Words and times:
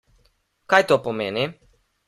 Kaj 0.73 0.81
to 0.93 0.99
pomeni? 1.09 1.47